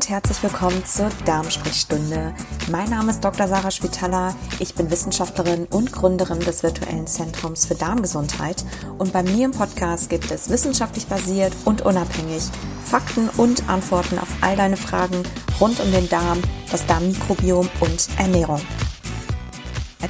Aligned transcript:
und 0.00 0.08
herzlich 0.08 0.42
willkommen 0.42 0.82
zur 0.86 1.10
Darmsprechstunde. 1.26 2.32
Mein 2.70 2.88
Name 2.88 3.10
ist 3.10 3.22
Dr. 3.22 3.46
Sarah 3.46 3.70
Spitaler. 3.70 4.34
Ich 4.58 4.74
bin 4.74 4.90
Wissenschaftlerin 4.90 5.66
und 5.66 5.92
Gründerin 5.92 6.40
des 6.40 6.62
virtuellen 6.62 7.06
Zentrums 7.06 7.66
für 7.66 7.74
Darmgesundheit. 7.74 8.64
Und 8.96 9.12
bei 9.12 9.22
mir 9.22 9.44
im 9.44 9.50
Podcast 9.50 10.08
gibt 10.08 10.30
es 10.30 10.48
wissenschaftlich 10.48 11.06
basiert 11.06 11.52
und 11.66 11.82
unabhängig 11.82 12.44
Fakten 12.82 13.28
und 13.36 13.68
Antworten 13.68 14.18
auf 14.18 14.28
all 14.40 14.56
deine 14.56 14.78
Fragen 14.78 15.22
rund 15.60 15.78
um 15.80 15.92
den 15.92 16.08
Darm, 16.08 16.40
das 16.70 16.86
Darmmikrobiom 16.86 17.68
und 17.80 18.08
Ernährung. 18.16 18.62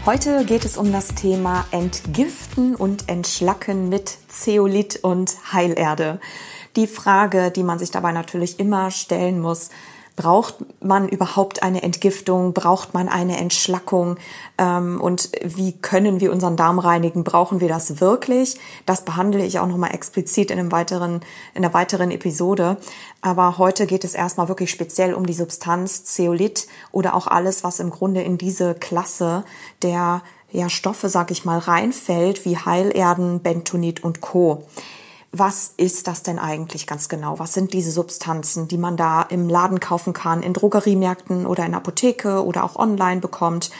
Heute 0.06 0.44
geht 0.44 0.64
es 0.64 0.76
um 0.76 0.92
das 0.92 1.08
Thema 1.08 1.66
Entgiften 1.72 2.76
und 2.76 3.08
Entschlacken 3.08 3.88
mit 3.88 4.18
Zeolit 4.28 5.00
und 5.02 5.52
Heilerde 5.52 6.20
die 6.76 6.86
Frage, 6.86 7.50
die 7.50 7.62
man 7.62 7.78
sich 7.78 7.90
dabei 7.90 8.12
natürlich 8.12 8.58
immer 8.58 8.90
stellen 8.90 9.40
muss, 9.40 9.70
braucht 10.20 10.56
man 10.84 11.08
überhaupt 11.08 11.62
eine 11.62 11.82
Entgiftung? 11.82 12.52
Braucht 12.52 12.92
man 12.92 13.08
eine 13.08 13.38
Entschlackung? 13.38 14.18
Ähm, 14.58 15.00
und 15.00 15.30
wie 15.42 15.72
können 15.72 16.20
wir 16.20 16.30
unseren 16.30 16.56
Darm 16.56 16.78
reinigen? 16.78 17.24
Brauchen 17.24 17.60
wir 17.60 17.68
das 17.68 18.02
wirklich? 18.02 18.58
Das 18.84 19.04
behandle 19.06 19.44
ich 19.44 19.58
auch 19.58 19.66
nochmal 19.66 19.94
explizit 19.94 20.50
in 20.50 20.58
einem 20.58 20.72
weiteren, 20.72 21.22
in 21.54 21.64
einer 21.64 21.72
weiteren 21.72 22.10
Episode. 22.10 22.76
Aber 23.22 23.56
heute 23.56 23.86
geht 23.86 24.04
es 24.04 24.14
erstmal 24.14 24.48
wirklich 24.48 24.70
speziell 24.70 25.14
um 25.14 25.24
die 25.24 25.32
Substanz 25.32 26.04
Zeolit 26.04 26.66
oder 26.92 27.14
auch 27.14 27.26
alles, 27.26 27.64
was 27.64 27.80
im 27.80 27.88
Grunde 27.88 28.20
in 28.22 28.36
diese 28.36 28.74
Klasse 28.74 29.44
der 29.82 30.22
ja, 30.52 30.68
Stoffe, 30.68 31.08
sag 31.08 31.30
ich 31.30 31.46
mal, 31.46 31.58
reinfällt, 31.58 32.44
wie 32.44 32.58
Heilerden, 32.58 33.40
Bentonit 33.40 34.04
und 34.04 34.20
Co 34.20 34.66
was 35.32 35.74
ist 35.76 36.08
das 36.08 36.22
denn 36.22 36.38
eigentlich 36.38 36.86
ganz 36.86 37.08
genau? 37.08 37.38
Was 37.38 37.54
sind 37.54 37.72
diese 37.72 37.92
Substanzen, 37.92 38.66
die 38.66 38.78
man 38.78 38.96
da 38.96 39.22
im 39.22 39.48
Laden 39.48 39.78
kaufen 39.78 40.12
kann, 40.12 40.42
in 40.42 40.54
Drogeriemärkten 40.54 41.46
oder 41.46 41.64
in 41.64 41.74
Apotheke 41.74 42.44
oder 42.44 42.64
auch 42.64 42.76
online 42.76 43.20
bekommt, 43.20 43.70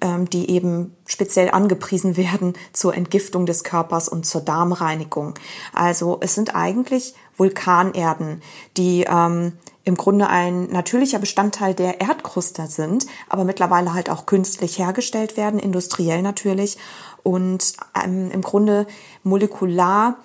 ähm, 0.00 0.28
die 0.28 0.50
eben 0.50 0.96
speziell 1.06 1.50
angepriesen 1.50 2.16
werden 2.16 2.54
zur 2.72 2.94
Entgiftung 2.94 3.46
des 3.46 3.62
Körpers 3.62 4.08
und 4.08 4.26
zur 4.26 4.40
Darmreinigung. 4.40 5.34
Also 5.72 6.18
es 6.20 6.34
sind 6.34 6.56
eigentlich 6.56 7.14
Vulkanerden, 7.36 8.42
die 8.76 9.04
ähm, 9.08 9.52
im 9.84 9.96
Grunde 9.96 10.28
ein 10.28 10.68
natürlicher 10.70 11.20
Bestandteil 11.20 11.72
der 11.72 12.00
Erdkruste 12.00 12.66
sind, 12.66 13.06
aber 13.28 13.44
mittlerweile 13.44 13.94
halt 13.94 14.10
auch 14.10 14.26
künstlich 14.26 14.78
hergestellt 14.78 15.36
werden, 15.36 15.60
industriell 15.60 16.22
natürlich 16.22 16.76
und 17.22 17.74
ähm, 18.04 18.30
im 18.32 18.42
Grunde 18.42 18.86
molekular 19.22 20.16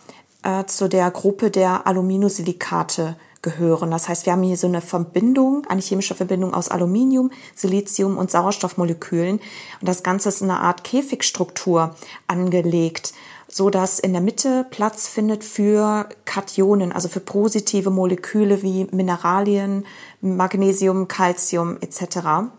äh, 0.43 0.65
zu 0.65 0.87
der 0.89 1.11
Gruppe 1.11 1.51
der 1.51 1.87
Alumинosilikate 1.87 3.15
gehören. 3.41 3.91
Das 3.91 4.07
heißt, 4.07 4.25
wir 4.25 4.33
haben 4.33 4.43
hier 4.43 4.57
so 4.57 4.67
eine 4.67 4.81
Verbindung, 4.81 5.65
eine 5.67 5.81
chemische 5.81 6.15
Verbindung 6.15 6.53
aus 6.53 6.69
Aluminium, 6.69 7.31
Silizium 7.55 8.17
und 8.17 8.31
Sauerstoffmolekülen. 8.31 9.39
Und 9.79 9.87
das 9.87 10.03
Ganze 10.03 10.29
ist 10.29 10.41
in 10.41 10.49
einer 10.49 10.61
Art 10.61 10.83
Käfigstruktur 10.83 11.95
angelegt, 12.27 13.13
so 13.47 13.69
dass 13.69 13.99
in 13.99 14.13
der 14.13 14.21
Mitte 14.21 14.65
Platz 14.69 15.07
findet 15.07 15.43
für 15.43 16.07
Kationen, 16.25 16.91
also 16.91 17.09
für 17.09 17.19
positive 17.19 17.89
Moleküle 17.89 18.61
wie 18.61 18.87
Mineralien, 18.91 19.85
Magnesium, 20.21 21.07
Calcium 21.07 21.77
etc. 21.81 22.51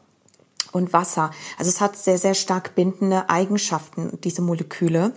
und 0.72 0.92
Wasser. 0.92 1.30
Also 1.58 1.70
es 1.70 1.80
hat 1.80 1.96
sehr, 1.96 2.18
sehr 2.18 2.34
stark 2.34 2.74
bindende 2.74 3.30
Eigenschaften, 3.30 4.18
diese 4.22 4.42
Moleküle. 4.42 5.12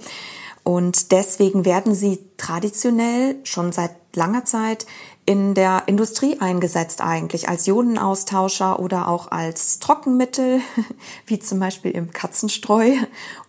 Und 0.66 1.11
deswegen 1.11 1.63
werden 1.63 1.94
sie 1.94 2.17
traditionell 2.38 3.35
schon 3.44 3.71
seit 3.71 3.91
langer 4.16 4.45
Zeit 4.45 4.88
in 5.27 5.53
der 5.53 5.83
Industrie 5.85 6.39
eingesetzt 6.39 7.02
eigentlich 7.02 7.47
als 7.47 7.67
Ionenaustauscher 7.67 8.79
oder 8.79 9.07
auch 9.07 9.29
als 9.29 9.78
Trockenmittel, 9.78 10.62
wie 11.28 11.38
zum 11.38 11.59
Beispiel 11.59 11.91
im 11.91 12.12
Katzenstreu. 12.12 12.94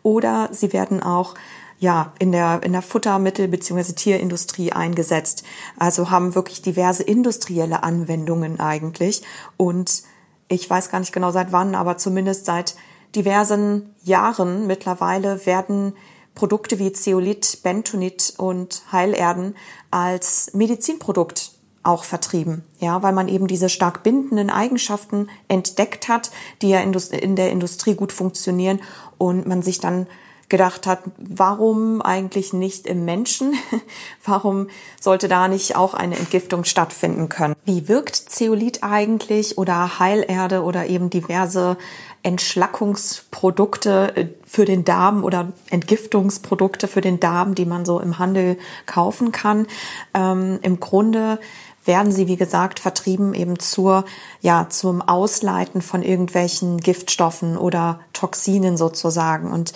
Oder 0.03 0.51
sie 0.53 0.75
werden 0.75 1.03
auch 1.03 1.35
ja, 1.79 2.13
in 2.19 2.33
der, 2.33 2.61
in 2.63 2.73
der 2.73 2.83
Futtermittel- 2.83 3.49
bzw. 3.49 3.95
Tierindustrie 3.95 4.73
eingesetzt. 4.73 5.43
Also 5.79 6.11
haben 6.11 6.35
wirklich 6.35 6.61
diverse 6.61 7.03
industrielle 7.03 7.83
Anwendungen 7.83 8.61
eigentlich. 8.61 9.23
Und 9.57 10.03
ich 10.49 10.69
weiß 10.69 10.91
gar 10.91 11.01
nicht 11.01 11.15
genau 11.15 11.31
seit 11.31 11.51
wann, 11.51 11.75
aber 11.75 11.97
zumindest 11.97 12.45
seit 12.45 12.77
diversen 13.15 13.95
Jahren 14.03 14.67
mittlerweile 14.67 15.47
werden 15.47 15.95
Produkte 16.37 16.79
wie 16.79 16.93
Zeolit, 16.93 17.59
Bentonit 17.65 18.35
und 18.37 18.83
Heilerden 18.93 19.57
als 19.91 20.53
Medizinprodukt 20.55 21.51
auch 21.83 22.05
vertrieben, 22.05 22.65
ja, 22.79 23.03
weil 23.03 23.13
man 23.13 23.29
eben 23.29 23.47
diese 23.47 23.69
stark 23.69 24.03
bindenden 24.03 24.51
Eigenschaften 24.51 25.29
entdeckt 25.49 26.09
hat, 26.09 26.31
die 26.63 26.69
ja 26.69 26.81
in 26.81 27.37
der 27.37 27.51
Industrie 27.51 27.95
gut 27.95 28.13
funktionieren 28.13 28.81
und 29.19 29.47
man 29.47 29.63
sich 29.63 29.81
dann 29.81 30.07
gedacht 30.49 30.87
hat, 30.87 31.01
warum 31.19 32.01
eigentlich 32.01 32.53
nicht 32.53 32.87
im 32.87 33.05
Menschen? 33.05 33.55
warum 34.25 34.69
sollte 35.01 35.29
da 35.29 35.49
nicht 35.49 35.77
auch 35.77 35.95
eine 35.95 36.17
Entgiftung 36.17 36.65
stattfinden 36.65 37.29
können? 37.29 37.57
Wie 37.65 37.89
wirkt 37.89 38.17
Zeolit 38.17 38.83
eigentlich 38.83 39.59
oder 39.59 39.99
Heilerde 39.99 40.63
oder 40.63 40.87
eben 40.87 41.11
diverse 41.11 41.77
Entschlackungsprodukte 42.23 44.17
äh, 44.17 44.27
für 44.45 44.65
den 44.65 44.85
Darm 44.85 45.25
oder 45.25 45.53
Entgiftungsprodukte 45.71 46.89
für 46.89 47.01
den 47.01 47.21
Darm, 47.21 47.55
die 47.55 47.67
man 47.67 47.85
so 47.85 48.01
im 48.01 48.19
Handel 48.19 48.59
kaufen 48.87 49.33
kann? 49.33 49.67
Ähm, 50.15 50.59
Im 50.63 50.81
Grunde 50.81 51.39
werden 51.85 52.13
sie, 52.13 52.27
wie 52.27 52.37
gesagt, 52.37 52.81
vertrieben 52.81 53.33
eben 53.35 53.59
zur, 53.59 54.05
ja, 54.41 54.69
zum 54.69 55.03
Ausleiten 55.03 55.83
von 55.83 56.03
irgendwelchen 56.03 56.79
Giftstoffen 56.79 57.57
oder 57.57 58.01
Toxinen 58.13 58.77
sozusagen. 58.77 59.53
Und 59.53 59.73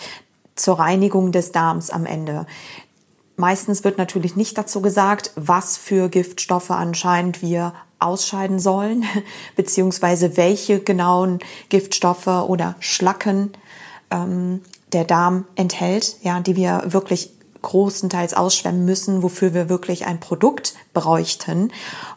zur 0.62 0.78
Reinigung 0.78 1.32
des 1.32 1.52
Darms 1.52 1.90
am 1.90 2.06
Ende. 2.06 2.46
Meistens 3.36 3.84
wird 3.84 3.96
natürlich 3.96 4.36
nicht 4.36 4.58
dazu 4.58 4.82
gesagt, 4.82 5.32
was 5.34 5.76
für 5.76 6.08
Giftstoffe 6.08 6.70
anscheinend 6.70 7.40
wir 7.40 7.72
ausscheiden 7.98 8.58
sollen, 8.58 9.04
beziehungsweise 9.56 10.36
welche 10.36 10.80
genauen 10.80 11.38
Giftstoffe 11.68 12.26
oder 12.26 12.76
Schlacken 12.80 13.52
ähm, 14.10 14.60
der 14.92 15.04
Darm 15.04 15.46
enthält, 15.54 16.16
ja, 16.22 16.40
die 16.40 16.56
wir 16.56 16.82
wirklich 16.86 17.32
großenteils 17.62 18.34
ausschwemmen 18.34 18.84
müssen, 18.84 19.22
wofür 19.22 19.54
wir 19.54 19.68
wirklich 19.68 20.06
ein 20.06 20.20
Produkt 20.20 20.74
bräuchten. 20.94 21.72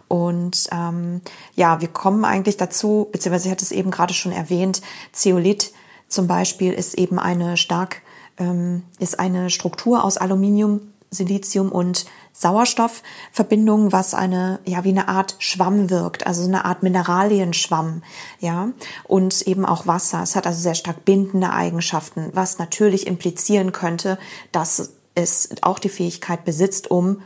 Und 0.08 0.68
ähm, 0.72 1.22
ja, 1.56 1.82
wir 1.82 1.90
kommen 1.90 2.26
eigentlich 2.26 2.58
dazu, 2.58 3.08
beziehungsweise 3.12 3.48
ich 3.48 3.52
hatte 3.52 3.66
es 3.66 3.72
eben 3.72 3.92
gerade 3.92 4.14
schon 4.14 4.32
erwähnt, 4.32 4.82
Zeolit 5.12 5.72
zum 6.08 6.28
Beispiel 6.28 6.74
ist 6.74 6.94
eben 6.94 7.20
eine 7.20 7.58
stark 7.58 8.02
ähm, 8.38 8.84
ist 9.00 9.20
eine 9.20 9.50
Struktur 9.50 10.04
aus 10.04 10.18
Aluminium, 10.18 10.82
Silizium 11.12 11.72
und 11.72 12.06
Sauerstoffverbindung, 12.34 13.92
was 13.92 14.14
eine, 14.16 14.60
ja, 14.66 14.84
wie 14.84 14.90
eine 14.90 15.08
Art 15.08 15.36
Schwamm 15.38 15.92
wirkt, 15.92 16.26
also 16.26 16.44
eine 16.44 16.66
Art 16.66 16.82
Mineralienschwamm, 16.82 18.02
ja, 18.40 18.70
und 19.04 19.44
eben 19.44 19.66
auch 19.66 19.86
Wasser. 19.86 20.24
Es 20.24 20.36
hat 20.36 20.48
also 20.48 20.60
sehr 20.60 20.76
stark 20.76 21.06
bindende 21.06 21.52
Eigenschaften, 21.52 22.32
was 22.34 22.58
natürlich 22.58 23.06
implizieren 23.06 23.72
könnte, 23.72 24.18
dass 24.52 24.94
es 25.16 25.50
auch 25.62 25.78
die 25.78 25.90
Fähigkeit 25.90 26.44
besitzt, 26.44 26.90
um 26.90 27.22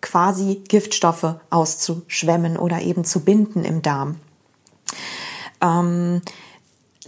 quasi 0.00 0.62
Giftstoffe 0.68 1.34
auszuschwemmen 1.50 2.56
oder 2.56 2.82
eben 2.82 3.04
zu 3.04 3.20
binden 3.20 3.64
im 3.64 3.82
Darm. 3.82 4.16
Ähm, 5.60 6.22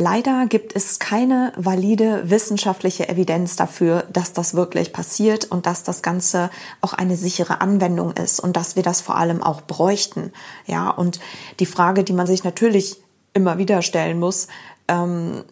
Leider 0.00 0.46
gibt 0.46 0.76
es 0.76 1.00
keine 1.00 1.52
valide 1.56 2.30
wissenschaftliche 2.30 3.08
Evidenz 3.08 3.56
dafür, 3.56 4.04
dass 4.12 4.32
das 4.32 4.54
wirklich 4.54 4.92
passiert 4.92 5.46
und 5.46 5.66
dass 5.66 5.82
das 5.82 6.02
Ganze 6.02 6.50
auch 6.80 6.92
eine 6.92 7.16
sichere 7.16 7.60
Anwendung 7.60 8.12
ist 8.12 8.38
und 8.38 8.56
dass 8.56 8.76
wir 8.76 8.84
das 8.84 9.00
vor 9.00 9.16
allem 9.16 9.42
auch 9.42 9.60
bräuchten. 9.62 10.32
Ja, 10.66 10.88
und 10.88 11.18
die 11.58 11.66
Frage, 11.66 12.04
die 12.04 12.12
man 12.12 12.28
sich 12.28 12.44
natürlich 12.44 12.98
immer 13.34 13.58
wieder 13.58 13.82
stellen 13.82 14.20
muss, 14.20 14.46
ähm, 14.86 15.42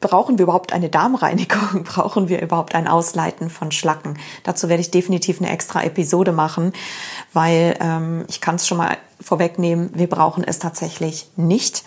brauchen 0.00 0.38
wir 0.38 0.42
überhaupt 0.42 0.72
eine 0.72 0.88
Darmreinigung? 0.88 1.84
Brauchen 1.84 2.28
wir 2.28 2.42
überhaupt 2.42 2.74
ein 2.74 2.88
Ausleiten 2.88 3.48
von 3.48 3.70
Schlacken? 3.70 4.18
Dazu 4.42 4.68
werde 4.68 4.80
ich 4.80 4.90
definitiv 4.90 5.40
eine 5.40 5.50
extra 5.50 5.84
Episode 5.84 6.32
machen, 6.32 6.72
weil 7.32 7.76
ähm, 7.80 8.24
ich 8.28 8.40
kann 8.40 8.56
es 8.56 8.66
schon 8.66 8.78
mal 8.78 8.98
vorwegnehmen, 9.20 9.90
wir 9.94 10.08
brauchen 10.08 10.42
es 10.42 10.58
tatsächlich 10.58 11.28
nicht. 11.36 11.84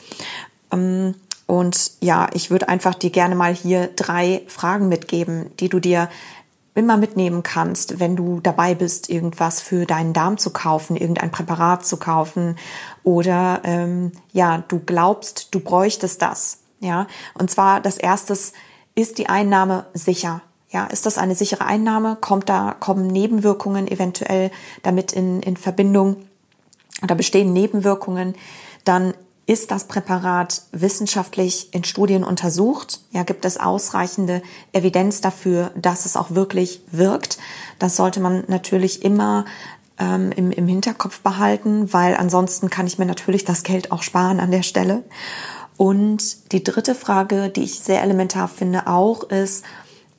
Ähm, 0.71 1.15
und 1.53 1.91
ja, 1.99 2.29
ich 2.33 2.49
würde 2.49 2.67
einfach 2.67 2.95
dir 2.95 3.11
gerne 3.11 3.35
mal 3.35 3.53
hier 3.53 3.85
drei 3.95 4.41
Fragen 4.47 4.89
mitgeben, 4.89 5.51
die 5.59 5.69
du 5.69 5.79
dir 5.79 6.09
immer 6.73 6.97
mitnehmen 6.97 7.43
kannst, 7.43 7.99
wenn 7.99 8.15
du 8.15 8.39
dabei 8.39 8.73
bist, 8.73 9.07
irgendwas 9.07 9.61
für 9.61 9.85
deinen 9.85 10.13
Darm 10.13 10.39
zu 10.39 10.49
kaufen, 10.49 10.95
irgendein 10.95 11.29
Präparat 11.29 11.85
zu 11.85 11.97
kaufen 11.97 12.57
oder 13.03 13.61
ähm, 13.65 14.13
ja, 14.31 14.63
du 14.67 14.79
glaubst, 14.79 15.53
du 15.53 15.59
bräuchtest 15.59 16.23
das. 16.23 16.61
Ja, 16.79 17.05
und 17.35 17.51
zwar 17.51 17.81
das 17.81 17.97
erstes 17.99 18.53
ist 18.95 19.19
die 19.19 19.29
Einnahme 19.29 19.85
sicher. 19.93 20.41
Ja, 20.71 20.85
ist 20.87 21.05
das 21.05 21.19
eine 21.19 21.35
sichere 21.35 21.65
Einnahme? 21.65 22.17
Kommt 22.19 22.49
da 22.49 22.75
kommen 22.79 23.05
Nebenwirkungen 23.05 23.87
eventuell 23.87 24.49
damit 24.81 25.13
in, 25.13 25.43
in 25.43 25.55
Verbindung? 25.55 26.17
oder 27.03 27.15
bestehen 27.15 27.53
Nebenwirkungen, 27.53 28.35
dann 28.85 29.13
ist 29.45 29.71
das 29.71 29.85
Präparat 29.85 30.61
wissenschaftlich 30.71 31.73
in 31.73 31.83
Studien 31.83 32.23
untersucht? 32.23 33.01
Ja, 33.11 33.23
gibt 33.23 33.43
es 33.43 33.59
ausreichende 33.59 34.41
Evidenz 34.71 35.19
dafür, 35.19 35.71
dass 35.75 36.05
es 36.05 36.15
auch 36.15 36.31
wirklich 36.31 36.81
wirkt? 36.91 37.37
Das 37.77 37.97
sollte 37.97 38.21
man 38.21 38.45
natürlich 38.47 39.03
immer 39.03 39.45
ähm, 39.99 40.31
im, 40.31 40.51
im 40.51 40.67
Hinterkopf 40.67 41.19
behalten, 41.19 41.91
weil 41.91 42.15
ansonsten 42.15 42.69
kann 42.69 42.87
ich 42.87 42.97
mir 42.97 43.05
natürlich 43.05 43.43
das 43.43 43.63
Geld 43.63 43.91
auch 43.91 44.01
sparen 44.01 44.39
an 44.39 44.51
der 44.51 44.63
Stelle. 44.63 45.03
Und 45.75 46.51
die 46.53 46.63
dritte 46.63 46.95
Frage, 46.95 47.49
die 47.49 47.63
ich 47.63 47.79
sehr 47.79 48.01
elementar 48.01 48.47
finde, 48.47 48.87
auch 48.87 49.23
ist, 49.23 49.65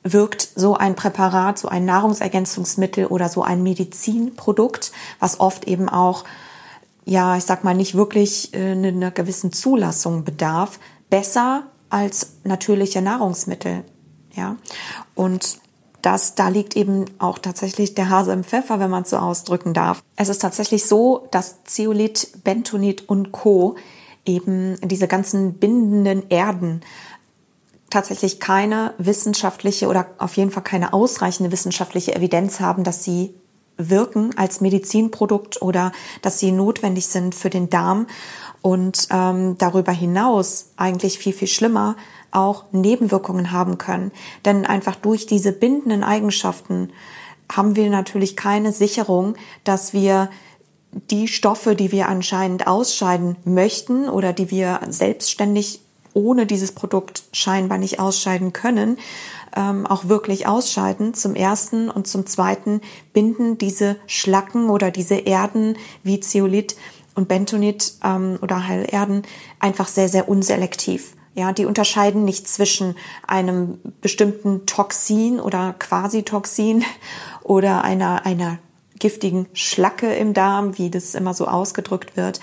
wirkt 0.03 0.49
so 0.55 0.75
ein 0.75 0.95
Präparat, 0.95 1.57
so 1.57 1.67
ein 1.67 1.83
Nahrungsergänzungsmittel 1.85 3.07
oder 3.07 3.27
so 3.27 3.41
ein 3.41 3.63
Medizinprodukt, 3.63 4.91
was 5.19 5.39
oft 5.39 5.65
eben 5.65 5.89
auch 5.89 6.25
ja, 7.05 7.37
ich 7.37 7.43
sag 7.43 7.63
mal, 7.63 7.75
nicht 7.75 7.95
wirklich 7.95 8.53
äh, 8.53 8.71
einer 8.71 9.11
gewissen 9.11 9.53
Zulassung 9.53 10.23
bedarf, 10.23 10.79
besser 11.09 11.63
als 11.89 12.33
natürliche 12.43 13.01
Nahrungsmittel. 13.01 13.83
Ja, 14.33 14.57
und 15.13 15.59
das, 16.01 16.35
da 16.35 16.49
liegt 16.49 16.75
eben 16.75 17.05
auch 17.19 17.39
tatsächlich 17.39 17.95
der 17.95 18.09
Hase 18.09 18.33
im 18.33 18.43
Pfeffer, 18.43 18.79
wenn 18.79 18.91
man 18.91 19.03
es 19.03 19.11
so 19.11 19.17
ausdrücken 19.17 19.73
darf. 19.73 20.03
Es 20.15 20.29
ist 20.29 20.39
tatsächlich 20.39 20.85
so, 20.85 21.27
dass 21.31 21.63
Zeolit, 21.63 22.43
Bentonit 22.43 23.09
und 23.09 23.31
Co. 23.31 23.75
eben 24.25 24.77
diese 24.83 25.07
ganzen 25.07 25.53
bindenden 25.53 26.29
Erden 26.29 26.81
tatsächlich 27.89 28.39
keine 28.39 28.93
wissenschaftliche 28.97 29.87
oder 29.87 30.07
auf 30.17 30.37
jeden 30.37 30.51
Fall 30.51 30.63
keine 30.63 30.93
ausreichende 30.93 31.51
wissenschaftliche 31.51 32.13
Evidenz 32.13 32.59
haben, 32.59 32.83
dass 32.83 33.03
sie 33.03 33.33
wirken 33.77 34.37
als 34.37 34.61
Medizinprodukt 34.61 35.61
oder 35.61 35.91
dass 36.21 36.39
sie 36.39 36.51
notwendig 36.51 37.07
sind 37.07 37.35
für 37.35 37.49
den 37.49 37.69
Darm 37.69 38.07
und 38.61 39.07
ähm, 39.11 39.57
darüber 39.57 39.91
hinaus 39.91 40.71
eigentlich 40.77 41.19
viel, 41.19 41.33
viel 41.33 41.47
schlimmer 41.47 41.95
auch 42.31 42.65
Nebenwirkungen 42.71 43.51
haben 43.51 43.77
können. 43.77 44.11
Denn 44.43 44.65
einfach 44.65 44.95
durch 44.95 45.25
diese 45.25 45.51
bindenden 45.51 46.03
Eigenschaften 46.03 46.91
haben 47.51 47.75
wir 47.75 47.89
natürlich 47.89 48.35
keine 48.35 48.71
Sicherung, 48.71 49.35
dass 49.63 49.93
wir 49.93 50.29
die 51.11 51.27
Stoffe, 51.27 51.75
die 51.75 51.91
wir 51.91 52.07
anscheinend 52.07 52.67
ausscheiden 52.67 53.35
möchten 53.43 54.09
oder 54.09 54.33
die 54.33 54.49
wir 54.49 54.79
selbstständig 54.89 55.81
ohne 56.13 56.45
dieses 56.45 56.71
Produkt 56.71 57.23
scheinbar 57.33 57.77
nicht 57.77 57.99
ausscheiden 57.99 58.53
können, 58.53 58.97
ähm, 59.55 59.85
auch 59.85 60.07
wirklich 60.07 60.47
ausscheiden. 60.47 61.13
Zum 61.13 61.35
ersten 61.35 61.89
und 61.89 62.07
zum 62.07 62.25
zweiten 62.25 62.81
binden 63.13 63.57
diese 63.57 63.97
Schlacken 64.07 64.69
oder 64.69 64.91
diese 64.91 65.15
Erden 65.15 65.77
wie 66.03 66.19
Zeolit 66.19 66.75
und 67.15 67.27
Bentonit 67.27 67.93
ähm, 68.03 68.37
oder 68.41 68.67
Heilerden 68.67 69.23
einfach 69.59 69.87
sehr, 69.87 70.09
sehr 70.09 70.29
unselektiv. 70.29 71.15
Ja, 71.33 71.51
die 71.51 71.65
unterscheiden 71.65 72.23
nicht 72.23 72.47
zwischen 72.47 72.95
einem 73.27 73.77
bestimmten 74.01 74.65
Toxin 74.65 75.39
oder 75.39 75.75
Quasitoxin 75.77 76.83
oder 77.43 77.83
einer, 77.83 78.25
einer 78.25 78.59
giftigen 78.99 79.47
Schlacke 79.53 80.13
im 80.13 80.33
Darm, 80.33 80.77
wie 80.77 80.89
das 80.89 81.15
immer 81.15 81.33
so 81.33 81.47
ausgedrückt 81.47 82.15
wird, 82.15 82.39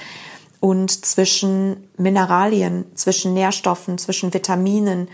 und 0.60 1.04
zwischen 1.04 1.88
Mineralien, 1.96 2.84
zwischen 2.94 3.34
Nährstoffen, 3.34 3.98
zwischen 3.98 4.32
Vitaminen 4.32 5.08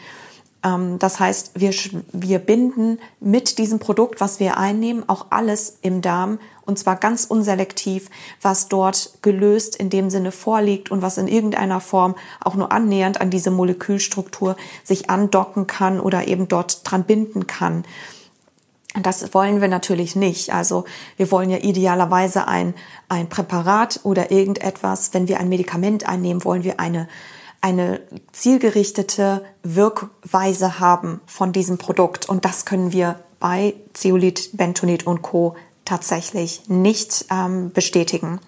das 0.61 1.21
heißt, 1.21 1.53
wir, 1.55 1.73
wir 2.13 2.41
binden 2.41 2.99
mit 3.21 3.59
diesem 3.59 3.79
Produkt, 3.79 4.21
was 4.21 4.41
wir 4.41 4.57
einnehmen, 4.57 5.09
auch 5.09 5.27
alles 5.31 5.79
im 5.83 6.03
Darm 6.03 6.41
und 6.65 6.79
zwar 6.79 6.97
ganz 6.97 7.25
unselektiv, 7.25 8.11
was 8.43 8.69
dort 8.69 9.23
gelöst 9.23 9.77
in 9.77 9.89
dem 9.89 10.11
Sinne 10.11 10.33
vorliegt 10.33 10.91
und 10.91 11.01
was 11.01 11.17
in 11.17 11.29
irgendeiner 11.29 11.81
Form 11.81 12.17
auch 12.41 12.57
nur 12.57 12.73
annähernd 12.73 13.21
an 13.21 13.31
diese 13.31 13.53
Molekülstruktur 13.53 14.57
sich 14.83 15.09
andocken 15.09 15.69
kann 15.69 16.01
oder 16.01 16.27
eben 16.27 16.49
dort 16.49 16.81
dran 16.85 17.05
binden 17.05 17.47
kann. 17.47 17.85
Das 19.01 19.33
wollen 19.33 19.61
wir 19.61 19.69
natürlich 19.69 20.17
nicht. 20.17 20.53
Also 20.53 20.85
wir 21.17 21.31
wollen 21.31 21.51
ja 21.51 21.59
idealerweise 21.59 22.49
ein, 22.49 22.75
ein 23.09 23.29
Präparat 23.29 24.01
oder 24.03 24.33
irgendetwas, 24.33 25.15
wenn 25.15 25.29
wir 25.29 25.39
ein 25.39 25.49
Medikament 25.49 26.09
einnehmen, 26.09 26.45
wollen 26.45 26.65
wir 26.65 26.81
eine 26.81 27.09
eine 27.61 28.01
zielgerichtete 28.33 29.45
Wirkweise 29.63 30.81
haben 30.81 31.21
von 31.27 31.53
diesem 31.53 31.79
Produkt. 31.79 32.29
Und 32.29 32.45
das 32.45 32.65
können 32.65 32.93
wir 32.93 33.21
bei 33.41 33.75
Zeolit, 33.93 34.51
Bentonit 34.53 35.07
und 35.07 35.23
Co. 35.23 35.57
tatsächlich 35.85 36.69
nicht 36.69 37.27
ähm, 37.31 37.73
bestätigen. 37.73 38.41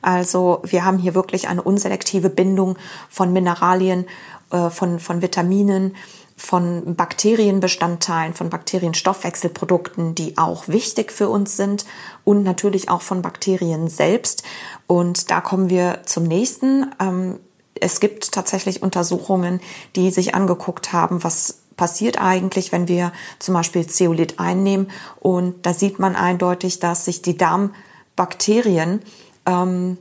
Also 0.00 0.60
wir 0.64 0.84
haben 0.84 0.98
hier 0.98 1.14
wirklich 1.14 1.48
eine 1.48 1.62
unselektive 1.62 2.30
Bindung 2.30 2.76
von 3.08 3.32
Mineralien, 3.32 4.06
äh, 4.50 4.70
von, 4.70 5.00
von 5.00 5.22
Vitaminen, 5.22 5.96
von 6.36 6.96
Bakterienbestandteilen, 6.96 8.34
von 8.34 8.50
Bakterienstoffwechselprodukten, 8.50 10.14
die 10.14 10.38
auch 10.38 10.66
wichtig 10.68 11.12
für 11.12 11.28
uns 11.28 11.56
sind 11.56 11.84
und 12.24 12.42
natürlich 12.42 12.88
auch 12.88 13.02
von 13.02 13.22
Bakterien 13.22 13.88
selbst. 13.88 14.42
Und 14.86 15.30
da 15.30 15.40
kommen 15.40 15.70
wir 15.70 16.00
zum 16.04 16.24
nächsten. 16.24 16.90
Ähm, 17.00 17.38
es 17.80 18.00
gibt 18.00 18.32
tatsächlich 18.32 18.82
Untersuchungen, 18.82 19.60
die 19.96 20.10
sich 20.10 20.34
angeguckt 20.34 20.92
haben, 20.92 21.24
was 21.24 21.58
passiert 21.76 22.20
eigentlich, 22.20 22.72
wenn 22.72 22.88
wir 22.88 23.12
zum 23.38 23.54
Beispiel 23.54 23.86
Zeolit 23.86 24.38
einnehmen. 24.38 24.90
Und 25.20 25.66
da 25.66 25.72
sieht 25.72 25.98
man 25.98 26.14
eindeutig, 26.16 26.78
dass 26.78 27.06
sich 27.06 27.22
die 27.22 27.36
Darmbakterien 27.36 29.02
ähm, 29.46 29.98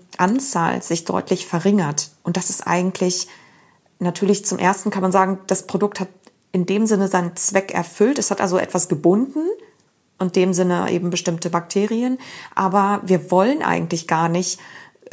sich 0.82 1.06
deutlich 1.06 1.48
verringert. 1.48 2.12
Und 2.24 2.38
das 2.38 2.50
ist 2.50 2.68
eigentlich 2.68 3.28
natürlich 4.00 4.46
zum 4.46 4.60
ersten 4.60 4.90
kann 4.90 5.02
man 5.02 5.12
sagen, 5.12 5.40
das 5.48 5.68
Produkt 5.68 6.00
hat 6.00 6.10
in 6.52 6.66
dem 6.66 6.86
Sinne 6.86 7.08
seinen 7.08 7.36
Zweck 7.36 7.74
erfüllt. 7.74 8.20
Es 8.20 8.32
hat 8.32 8.42
also 8.42 8.58
etwas 8.58 8.90
gebunden 8.90 9.48
und 10.20 10.36
dem 10.36 10.54
Sinne 10.54 10.92
eben 10.92 11.10
bestimmte 11.10 11.50
Bakterien. 11.50 12.18
Aber 12.54 13.02
wir 13.04 13.32
wollen 13.32 13.62
eigentlich 13.62 14.08
gar 14.08 14.28
nicht 14.28 14.60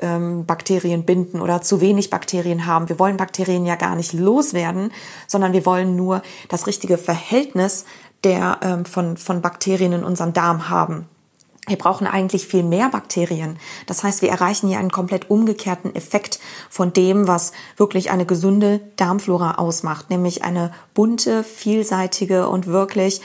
ähm, 0.01 0.47
Bakterien 0.47 1.05
binden 1.05 1.41
oder 1.41 1.63
zu 1.63 1.81
wenig 1.81 2.11
Bakterien 2.11 2.67
haben. 2.67 2.89
Wir 2.89 2.99
wollen 2.99 3.17
Bakterien 3.17 3.67
ja 3.67 3.77
gar 3.77 3.97
nicht 3.97 4.13
loswerden, 4.13 4.93
sondern 5.27 5.53
wir 5.53 5.67
wollen 5.67 5.97
nur 5.97 6.23
das 6.49 6.67
richtige 6.67 6.99
Verhältnis 6.99 7.85
der 8.25 8.59
ähm, 8.63 8.85
von, 8.85 9.17
von 9.17 9.43
Bakterien 9.43 9.93
in 9.93 10.05
unserem 10.05 10.33
Darm 10.33 10.69
haben. 10.69 11.07
Wir 11.69 11.77
brauchen 11.77 12.07
eigentlich 12.07 12.47
viel 12.47 12.63
mehr 12.63 12.89
Bakterien. 12.89 13.59
Das 13.87 14.03
heißt, 14.03 14.23
wir 14.23 14.31
erreichen 14.31 14.69
hier 14.69 14.79
einen 14.79 14.91
komplett 14.91 15.31
umgekehrten 15.31 15.95
Effekt 15.95 16.41
von 16.71 16.95
dem, 16.95 17.29
was 17.29 17.53
wirklich 17.77 18.11
eine 18.11 18.25
gesunde 18.25 18.81
Darmflora 18.97 19.57
ausmacht, 19.57 20.09
nämlich 20.09 20.45
eine 20.45 20.73
bunte, 20.95 21.45
vielseitige 21.45 22.49
und 22.49 22.67
wirklich 22.67 23.21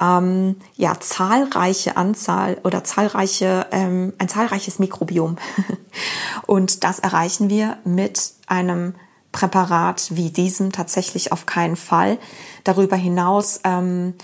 ähm, 0.00 0.56
ja 0.76 0.98
zahlreiche 1.00 1.96
Anzahl 1.96 2.58
oder 2.64 2.84
zahlreiche 2.84 3.66
ähm, 3.70 4.12
ein 4.18 4.28
zahlreiches 4.28 4.78
Mikrobiom 4.78 5.36
und 6.46 6.84
das 6.84 6.98
erreichen 6.98 7.48
wir 7.48 7.78
mit 7.84 8.32
einem 8.46 8.94
Präparat 9.32 10.08
wie 10.16 10.30
diesem 10.30 10.72
tatsächlich 10.72 11.30
auf 11.30 11.44
keinen 11.44 11.76
Fall. 11.76 12.18
Darüber 12.64 12.96
hinaus 12.96 13.60
ähm, 13.64 14.14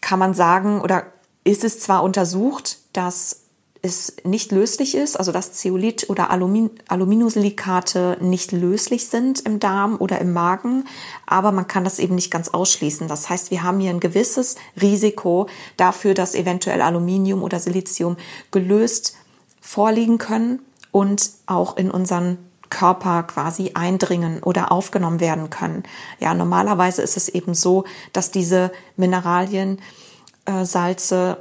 kann 0.00 0.20
man 0.20 0.34
sagen 0.34 0.80
oder 0.80 1.06
ist 1.42 1.64
es 1.64 1.80
zwar 1.80 2.02
untersucht, 2.02 2.78
dass 2.92 3.43
es 3.84 4.16
nicht 4.24 4.50
löslich 4.50 4.94
ist, 4.94 5.16
also 5.16 5.30
dass 5.30 5.52
Zeolit 5.52 6.08
oder 6.08 6.30
Alumin 6.30 6.70
Aluminosilikate 6.88 8.16
nicht 8.20 8.50
löslich 8.50 9.08
sind 9.08 9.40
im 9.40 9.60
Darm 9.60 9.96
oder 9.98 10.20
im 10.20 10.32
Magen, 10.32 10.84
aber 11.26 11.52
man 11.52 11.68
kann 11.68 11.84
das 11.84 11.98
eben 11.98 12.14
nicht 12.14 12.30
ganz 12.30 12.48
ausschließen. 12.48 13.08
Das 13.08 13.28
heißt, 13.28 13.50
wir 13.50 13.62
haben 13.62 13.80
hier 13.80 13.90
ein 13.90 14.00
gewisses 14.00 14.56
Risiko 14.80 15.48
dafür, 15.76 16.14
dass 16.14 16.34
eventuell 16.34 16.80
Aluminium 16.80 17.42
oder 17.42 17.60
Silizium 17.60 18.16
gelöst 18.50 19.16
vorliegen 19.60 20.16
können 20.16 20.60
und 20.90 21.30
auch 21.46 21.76
in 21.76 21.90
unseren 21.90 22.38
Körper 22.70 23.22
quasi 23.24 23.72
eindringen 23.74 24.42
oder 24.42 24.72
aufgenommen 24.72 25.20
werden 25.20 25.50
können. 25.50 25.82
Ja, 26.20 26.32
normalerweise 26.32 27.02
ist 27.02 27.18
es 27.18 27.28
eben 27.28 27.54
so, 27.54 27.84
dass 28.14 28.30
diese 28.30 28.72
Mineralien, 28.96 29.78
äh, 30.46 30.64
Salze 30.64 31.36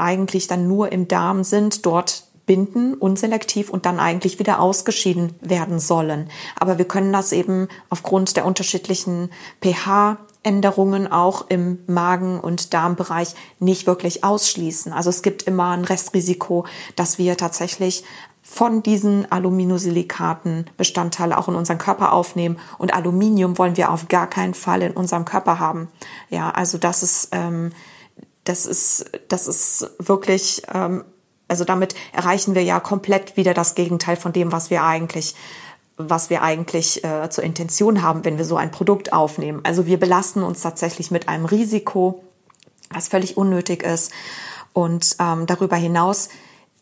eigentlich 0.00 0.46
dann 0.46 0.66
nur 0.66 0.92
im 0.92 1.08
Darm 1.08 1.44
sind, 1.44 1.86
dort 1.86 2.24
binden, 2.46 2.94
unselektiv 2.94 3.70
und 3.70 3.86
dann 3.86 4.00
eigentlich 4.00 4.40
wieder 4.40 4.60
ausgeschieden 4.60 5.34
werden 5.40 5.78
sollen. 5.78 6.28
Aber 6.58 6.78
wir 6.78 6.84
können 6.84 7.12
das 7.12 7.30
eben 7.32 7.68
aufgrund 7.90 8.36
der 8.36 8.44
unterschiedlichen 8.44 9.30
pH 9.62 10.18
Änderungen 10.42 11.10
auch 11.10 11.46
im 11.48 11.78
Magen- 11.86 12.40
und 12.40 12.72
Darmbereich 12.72 13.34
nicht 13.58 13.86
wirklich 13.86 14.24
ausschließen. 14.24 14.92
Also 14.92 15.10
es 15.10 15.22
gibt 15.22 15.42
immer 15.42 15.70
ein 15.70 15.84
Restrisiko, 15.84 16.64
dass 16.96 17.18
wir 17.18 17.36
tatsächlich 17.36 18.04
von 18.42 18.82
diesen 18.82 19.30
Aluminosilikaten 19.30 20.64
Bestandteile 20.76 21.36
auch 21.36 21.48
in 21.48 21.54
unseren 21.54 21.78
Körper 21.78 22.12
aufnehmen. 22.12 22.58
Und 22.78 22.94
Aluminium 22.94 23.58
wollen 23.58 23.76
wir 23.76 23.92
auf 23.92 24.08
gar 24.08 24.28
keinen 24.28 24.54
Fall 24.54 24.82
in 24.82 24.92
unserem 24.92 25.24
Körper 25.24 25.58
haben. 25.58 25.88
Ja, 26.30 26.50
also 26.50 26.78
das 26.78 27.02
ist 27.02 27.28
ähm, 27.32 27.70
das 28.50 28.66
ist, 28.66 29.04
das 29.28 29.46
ist 29.46 29.90
wirklich 29.98 30.62
ähm, 30.72 31.04
Also 31.48 31.64
damit 31.64 31.94
erreichen 32.12 32.54
wir 32.54 32.62
ja 32.62 32.80
komplett 32.80 33.36
wieder 33.36 33.54
das 33.54 33.74
Gegenteil 33.74 34.16
von 34.16 34.32
dem, 34.32 34.52
was 34.52 34.70
wir 34.70 34.84
eigentlich 34.84 35.34
was 36.02 36.30
wir 36.30 36.40
eigentlich 36.40 37.04
äh, 37.04 37.28
zur 37.28 37.44
Intention 37.44 38.00
haben, 38.00 38.24
wenn 38.24 38.38
wir 38.38 38.46
so 38.46 38.56
ein 38.56 38.70
Produkt 38.70 39.12
aufnehmen. 39.12 39.60
Also 39.64 39.84
wir 39.84 40.00
belasten 40.00 40.42
uns 40.42 40.62
tatsächlich 40.62 41.10
mit 41.10 41.28
einem 41.28 41.44
Risiko, 41.44 42.24
was 42.88 43.08
völlig 43.08 43.36
unnötig 43.36 43.82
ist. 43.82 44.10
Und 44.72 45.16
ähm, 45.18 45.44
darüber 45.46 45.76
hinaus 45.76 46.30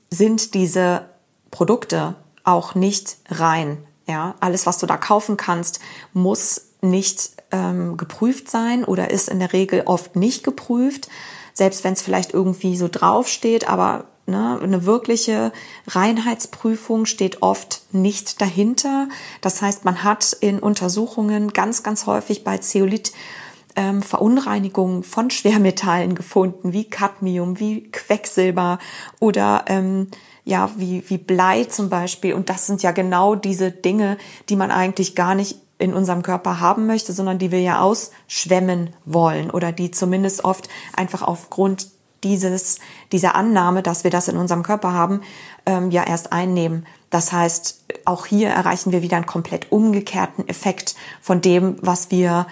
sind 0.09 0.55
diese 0.55 1.09
Produkte 1.51 2.15
auch 2.45 2.77
nicht 2.77 3.17
rein. 3.29 3.79
Ja, 4.07 4.37
alles, 4.39 4.67
was 4.67 4.79
du 4.79 4.87
da 4.87 4.97
kaufen 4.97 5.37
kannst, 5.37 5.81
muss 6.13 6.69
nicht 6.81 7.33
ähm, 7.51 7.97
geprüft 7.97 8.49
sein 8.49 8.85
oder 8.85 9.11
ist 9.11 9.29
in 9.29 9.41
der 9.41 9.53
Regel 9.53 9.83
oft 9.85 10.17
nicht 10.17 10.45
geprüft, 10.45 11.09
selbst 11.59 11.83
wenn 11.83 11.93
es 11.93 12.03
vielleicht 12.03 12.33
irgendwie 12.33 12.77
so 12.77 12.89
draufsteht, 12.89 13.69
aber 13.69 14.05
ne, 14.27 14.61
eine 14.63 14.87
wirkliche 14.87 15.53
Reinheitsprüfung 15.89 17.05
steht 17.05 17.43
oft 17.43 17.83
nicht 17.91 18.41
dahinter. 18.41 19.09
Das 19.41 19.61
heißt, 19.61 19.85
man 19.85 20.05
hat 20.05 20.33
in 20.41 20.61
Untersuchungen 20.61 21.53
ganz, 21.53 21.83
ganz 21.83 22.07
häufig 22.07 22.45
bei 22.45 22.59
Zeolit 22.59 23.13
ähm, 23.75 24.03
Verunreinigungen 24.03 25.03
von 25.03 25.31
Schwermetallen 25.31 26.15
gefunden, 26.15 26.73
wie 26.73 26.85
Cadmium, 26.85 27.59
wie 27.59 27.91
Quecksilber 27.91 28.79
oder 29.19 29.65
ähm, 29.67 30.07
ja, 30.45 30.71
wie, 30.77 31.03
wie 31.09 31.19
Blei 31.19 31.65
zum 31.65 31.91
Beispiel. 31.91 32.35
Und 32.35 32.51
das 32.51 32.67
sind 32.67 32.85
ja 32.85 32.93
genau 32.93 33.35
diese 33.35 33.73
Dinge, 33.73 34.17
die 34.49 34.57
man 34.57 34.71
eigentlich 34.71 35.17
gar 35.17 35.35
nicht 35.35 35.57
in 35.79 35.95
unserem 35.95 36.23
Körper 36.23 36.61
haben 36.61 36.87
möchte, 36.87 37.13
sondern 37.13 37.39
die 37.39 37.53
wir 37.53 37.61
ja 37.61 37.81
ausschwemmen 37.81 38.91
wollen 39.05 39.51
oder 39.51 39.73
die 39.73 39.91
zumindest 39.91 40.45
oft 40.45 40.69
einfach 40.97 41.23
aufgrund 41.23 41.89
dieses, 42.25 42.81
dieser 43.13 43.35
Annahme, 43.37 43.83
dass 43.83 44.03
wir 44.03 44.11
das 44.11 44.29
in 44.29 44.37
unserem 44.37 44.65
Körper 44.65 44.93
haben, 44.93 45.21
ähm, 45.67 45.91
ja 45.91 46.05
erst 46.05 46.33
einnehmen. 46.33 46.87
Das 47.11 47.33
heißt, 47.33 47.85
auch 48.05 48.27
hier 48.27 48.49
erreichen 48.49 48.93
wir 48.93 49.03
wieder 49.03 49.17
einen 49.17 49.27
komplett 49.27 49.71
umgekehrten 49.71 50.49
Effekt 50.49 50.97
von 51.21 51.41
dem, 51.41 51.77
was 51.81 52.11
wir, 52.11 52.47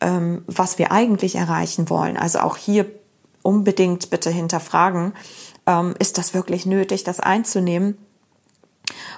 ähm, 0.00 0.44
was 0.46 0.78
wir 0.78 0.92
eigentlich 0.92 1.34
erreichen 1.34 1.90
wollen. 1.90 2.16
Also 2.16 2.38
auch 2.40 2.56
hier 2.56 2.86
unbedingt 3.42 4.10
bitte 4.10 4.30
hinterfragen, 4.30 5.12
ähm, 5.66 5.94
ist 5.98 6.16
das 6.18 6.32
wirklich 6.32 6.64
nötig, 6.64 7.04
das 7.04 7.20
einzunehmen? 7.20 7.98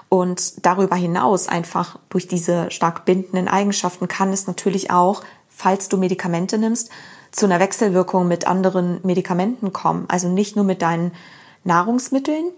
Und 0.08 0.64
darüber 0.64 0.96
hinaus 0.96 1.48
einfach 1.48 1.98
durch 2.08 2.26
diese 2.26 2.70
stark 2.70 3.04
bindenden 3.04 3.48
Eigenschaften 3.48 4.08
kann 4.08 4.32
es 4.32 4.46
natürlich 4.46 4.90
auch, 4.90 5.22
falls 5.48 5.88
du 5.88 5.96
Medikamente 5.98 6.56
nimmst, 6.56 6.90
zu 7.30 7.46
einer 7.46 7.60
Wechselwirkung 7.60 8.26
mit 8.26 8.46
anderen 8.46 9.00
Medikamenten 9.02 9.72
kommen. 9.72 10.06
Also 10.08 10.28
nicht 10.28 10.56
nur 10.56 10.64
mit 10.64 10.80
deinen 10.80 11.12
Nahrungsmitteln, 11.64 12.52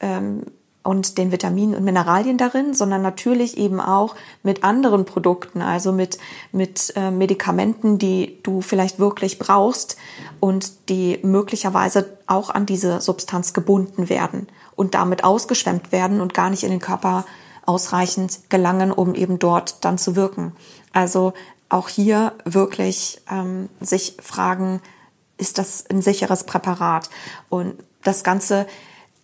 ähm, 0.00 0.44
und 0.84 1.18
den 1.18 1.32
Vitaminen 1.32 1.74
und 1.74 1.84
Mineralien 1.84 2.38
darin, 2.38 2.74
sondern 2.74 3.02
natürlich 3.02 3.56
eben 3.56 3.80
auch 3.80 4.16
mit 4.42 4.64
anderen 4.64 5.04
Produkten, 5.04 5.62
also 5.62 5.92
mit, 5.92 6.18
mit 6.50 6.92
äh, 6.96 7.10
Medikamenten, 7.10 7.98
die 7.98 8.38
du 8.42 8.60
vielleicht 8.60 8.98
wirklich 8.98 9.38
brauchst 9.38 9.96
und 10.40 10.88
die 10.88 11.18
möglicherweise 11.22 12.18
auch 12.26 12.50
an 12.50 12.66
diese 12.66 13.00
Substanz 13.00 13.52
gebunden 13.52 14.08
werden 14.08 14.48
und 14.82 14.94
damit 14.94 15.22
ausgeschwemmt 15.22 15.92
werden 15.92 16.20
und 16.20 16.34
gar 16.34 16.50
nicht 16.50 16.64
in 16.64 16.70
den 16.70 16.80
Körper 16.80 17.24
ausreichend 17.64 18.50
gelangen, 18.50 18.90
um 18.90 19.14
eben 19.14 19.38
dort 19.38 19.84
dann 19.84 19.96
zu 19.96 20.16
wirken. 20.16 20.56
Also 20.92 21.32
auch 21.68 21.88
hier 21.88 22.32
wirklich 22.44 23.22
ähm, 23.30 23.68
sich 23.80 24.16
fragen, 24.20 24.82
ist 25.38 25.58
das 25.58 25.84
ein 25.88 26.02
sicheres 26.02 26.44
Präparat? 26.44 27.08
Und 27.48 27.74
das 28.02 28.24
Ganze 28.24 28.66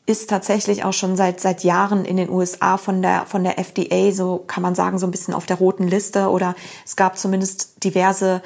ist 0.06 0.30
tatsächlich 0.30 0.84
auch 0.84 0.92
schon 0.92 1.16
seit 1.16 1.40
seit 1.40 1.64
Jahren 1.64 2.04
in 2.04 2.16
den 2.16 2.30
USA 2.30 2.78
von 2.78 3.02
der 3.02 3.26
von 3.26 3.42
der 3.42 3.58
FDA 3.58 4.12
so 4.12 4.38
kann 4.46 4.62
man 4.62 4.74
sagen 4.74 4.98
so 4.98 5.06
ein 5.06 5.10
bisschen 5.10 5.34
auf 5.34 5.44
der 5.44 5.58
roten 5.58 5.86
Liste 5.86 6.30
oder 6.30 6.54
es 6.86 6.96
gab 6.96 7.18
zumindest 7.18 7.84
diverse 7.84 8.40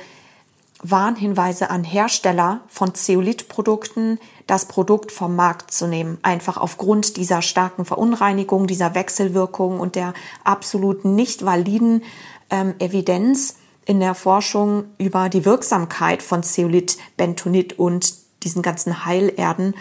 Warnhinweise 0.82 1.70
an 1.70 1.84
Hersteller 1.84 2.60
von 2.66 2.94
Zeolithprodukten, 2.94 4.18
das 4.48 4.66
Produkt 4.66 5.12
vom 5.12 5.36
Markt 5.36 5.70
zu 5.70 5.86
nehmen, 5.86 6.18
einfach 6.22 6.56
aufgrund 6.56 7.16
dieser 7.16 7.40
starken 7.40 7.84
Verunreinigung, 7.84 8.66
dieser 8.66 8.94
Wechselwirkung 8.94 9.78
und 9.78 9.94
der 9.94 10.12
absolut 10.42 11.04
nicht 11.04 11.44
validen 11.44 12.02
ähm, 12.50 12.74
Evidenz 12.80 13.56
in 13.84 14.00
der 14.00 14.14
Forschung 14.14 14.84
über 14.98 15.28
die 15.28 15.44
Wirksamkeit 15.44 16.22
von 16.22 16.42
Zeolit, 16.42 16.98
Bentonit 17.16 17.78
und 17.78 18.14
diesen 18.42 18.62
ganzen 18.62 19.04
Heilerden 19.06 19.74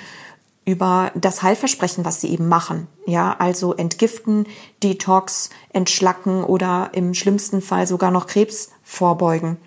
über 0.66 1.12
das 1.16 1.42
Heilversprechen, 1.42 2.06
was 2.06 2.22
sie 2.22 2.30
eben 2.30 2.48
machen. 2.48 2.88
Ja, 3.08 3.36
also 3.40 3.74
entgiften, 3.74 4.46
Detox, 4.84 5.50
entschlacken 5.74 6.44
oder 6.44 6.92
im 6.94 7.16
schlimmsten 7.16 7.62
Fall 7.62 7.88
sogar 7.88 8.12
noch 8.12 8.28
Krebs 8.28 8.70
vorbeugen. 8.84 9.58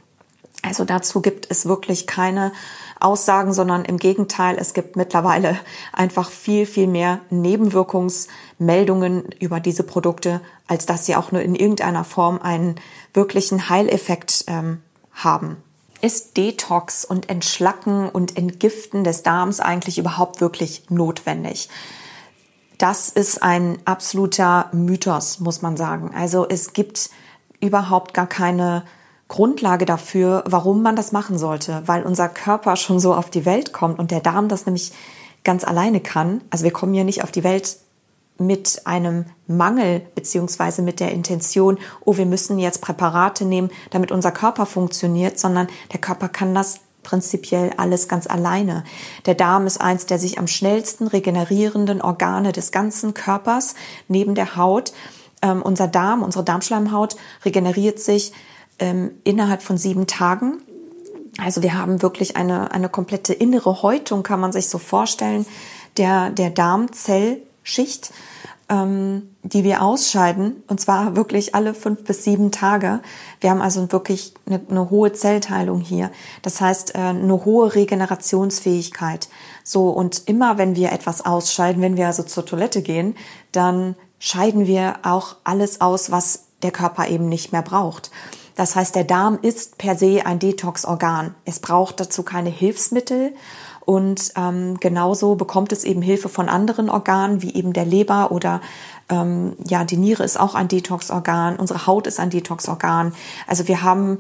Also 0.65 0.85
dazu 0.85 1.21
gibt 1.21 1.51
es 1.51 1.67
wirklich 1.67 2.07
keine 2.07 2.53
Aussagen, 2.99 3.53
sondern 3.53 3.85
im 3.85 3.99
Gegenteil, 3.99 4.57
es 4.59 4.73
gibt 4.73 4.97
mittlerweile 4.97 5.59
einfach 5.93 6.31
viel, 6.31 6.65
viel 6.65 6.87
mehr 6.87 7.21
Nebenwirkungsmeldungen 7.29 9.25
über 9.41 9.61
diese 9.61 9.83
Produkte, 9.83 10.41
als 10.67 10.87
dass 10.87 11.05
sie 11.05 11.17
auch 11.17 11.33
nur 11.33 11.43
in 11.43 11.55
irgendeiner 11.55 12.05
Form 12.05 12.41
einen 12.41 12.77
wirklichen 13.13 13.69
Heileffekt 13.69 14.45
ähm, 14.47 14.81
haben 15.13 15.59
ist 16.05 16.37
Detox 16.37 17.07
und 17.07 17.31
Entschlacken 17.31 18.11
und 18.11 18.37
Entgiften 18.37 19.05
des 19.05 19.23
Darms 19.23 19.59
eigentlich 19.59 19.97
überhaupt 19.97 20.43
wirklich 20.43 20.83
notwendig? 20.91 21.71
Das 22.77 23.09
ist 23.09 23.43
ein 23.43 23.79
absoluter 23.87 24.69
Mythos, 24.73 25.41
muss 25.41 25.63
man 25.63 25.79
sagen. 25.79 26.13
Also 26.15 26.47
es 26.47 26.75
gibt 26.75 27.09
überhaupt 27.59 28.13
gar 28.13 28.27
keine 28.27 28.85
Grundlage 29.29 29.87
dafür, 29.87 30.45
warum 30.47 30.83
man 30.83 30.97
das 30.97 31.13
machen 31.13 31.39
sollte, 31.39 31.83
weil 31.87 32.03
unser 32.03 32.29
Körper 32.29 32.77
schon 32.77 33.01
so 33.01 33.15
auf 33.15 33.31
die 33.31 33.47
Welt 33.47 33.73
kommt 33.73 33.99
und 33.99 34.11
der 34.11 34.21
Darm 34.21 34.49
das 34.49 34.67
nämlich 34.67 34.93
ganz 35.45 35.65
alleine 35.65 36.01
kann. 36.01 36.43
Also 36.51 36.65
wir 36.65 36.73
kommen 36.73 36.95
ja 36.95 37.05
nicht 37.05 37.25
auf 37.25 37.31
die 37.31 37.45
Welt 37.45 37.79
mit 38.39 38.83
einem 38.85 39.27
Mangel 39.47 40.03
beziehungsweise 40.15 40.83
mit 40.83 41.01
der 41.01 41.13
Intention, 41.13 41.79
oh, 42.05 42.17
wir 42.17 42.27
müssen 42.27 42.59
jetzt 42.59 42.81
Präparate 42.81 43.45
nehmen, 43.45 43.71
damit 43.91 44.11
unser 44.11 44.33
Körper 44.33 44.67
funktioniert, 44.67 45.39
sondern 45.39 45.69
der 45.93 46.01
Körper 46.01 46.29
kann 46.29 46.55
das 46.55 46.81
prinzipiell 47.05 47.73
alles 47.77 48.09
ganz 48.09 48.27
alleine. 48.27 48.83
Der 49.27 49.35
Darm 49.35 49.67
ist 49.67 49.81
eins 49.81 50.07
der 50.07 50.19
sich 50.19 50.39
am 50.39 50.49
schnellsten 50.49 51.07
regenerierenden 51.07 52.03
Organe 52.03 52.53
des 52.53 52.73
ganzen 52.73 53.15
Körpers 53.15 53.75
neben 54.09 54.35
der 54.35 54.57
Haut. 54.57 54.93
Ähm, 55.43 55.63
unser 55.63 55.87
Darm, 55.87 56.23
unsere 56.23 56.45
Darmschleimhaut 56.45 57.17
regeneriert 57.45 58.01
sich 58.01 58.33
ähm, 58.79 59.13
innerhalb 59.25 59.63
von 59.63 59.77
sieben 59.77 60.07
Tagen. 60.07 60.61
Also 61.39 61.63
wir 61.63 61.75
haben 61.75 62.03
wirklich 62.03 62.37
eine, 62.37 62.71
eine 62.71 62.89
komplette 62.89 63.33
innere 63.33 63.83
Häutung, 63.83 64.23
kann 64.23 64.41
man 64.41 64.53
sich 64.53 64.69
so 64.69 64.79
vorstellen, 64.79 65.47
der, 65.97 66.31
der 66.31 66.51
Darmzell 66.51 67.43
Schicht, 67.63 68.13
ähm, 68.69 69.35
die 69.43 69.65
wir 69.65 69.83
ausscheiden, 69.83 70.63
und 70.69 70.81
zwar 70.81 71.17
wirklich 71.17 71.55
alle 71.55 71.75
fünf 71.75 72.05
bis 72.05 72.25
sieben 72.25 72.51
Tage. 72.51 73.01
Wir 73.41 73.51
haben 73.51 73.61
also 73.61 73.91
wirklich 73.91 74.35
eine, 74.47 74.61
eine 74.71 74.91
hohe 74.91 75.13
Zellteilung 75.13 75.81
hier. 75.81 76.11
Das 76.43 76.61
heißt, 76.61 76.95
äh, 76.95 76.99
eine 76.99 77.45
hohe 77.45 77.75
Regenerationsfähigkeit. 77.75 79.29
So, 79.65 79.91
und 79.91 80.23
immer 80.27 80.57
wenn 80.59 80.77
wir 80.77 80.93
etwas 80.93 81.25
ausscheiden, 81.25 81.83
wenn 81.83 81.97
wir 81.97 82.07
also 82.07 82.23
zur 82.23 82.47
Toilette 82.47 82.83
gehen, 82.83 83.17
dann 83.53 83.97
scheiden 84.19 84.67
wir 84.67 84.95
auch 85.03 85.37
alles 85.45 85.81
aus, 85.81 86.11
was 86.11 86.45
der 86.63 86.71
Körper 86.71 87.09
eben 87.09 87.29
nicht 87.29 87.53
mehr 87.53 87.63
braucht. 87.63 88.11
Das 88.57 88.77
heißt, 88.77 88.95
der 88.95 89.05
Darm 89.05 89.39
ist 89.43 89.79
per 89.79 89.97
se 89.97 90.23
ein 90.25 90.39
Detox-Organ. 90.39 91.35
Es 91.45 91.59
braucht 91.59 92.01
dazu 92.01 92.23
keine 92.23 92.51
Hilfsmittel 92.51 93.35
und 93.85 94.33
ähm, 94.37 94.79
genauso 94.81 95.35
bekommt 95.35 95.73
es 95.73 95.85
eben 95.85 96.03
Hilfe 96.03 96.29
von 96.29 96.49
anderen 96.49 96.89
Organen, 96.89 97.43
wie 97.43 97.55
eben 97.55 97.73
der 97.73 97.85
Leber 97.85 98.31
oder 98.31 98.61
ähm, 99.11 99.57
ja, 99.65 99.85
die 99.85 99.97
Niere 99.97 100.25
ist 100.25 100.41
auch 100.41 100.55
ein 100.55 100.69
Detox-Organ, 100.69 101.57
unsere 101.57 101.87
Haut 101.87 102.07
ist 102.07 102.21
ein 102.21 102.31
Detox-Organ. 102.31 103.15
Also 103.47 103.69
wir 103.69 103.83
haben, 103.83 104.19